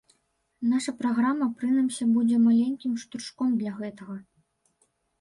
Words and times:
Наша 0.71 0.93
праграма, 1.01 1.51
прынамсі, 1.59 2.03
будзе 2.15 2.41
маленькім 2.49 2.99
штуршком 3.05 3.49
для 3.63 3.79
гэтага. 3.81 4.15